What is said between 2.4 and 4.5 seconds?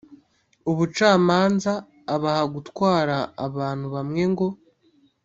gutwara abantu bamwe ngo